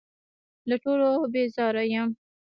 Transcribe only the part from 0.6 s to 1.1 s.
له ټولو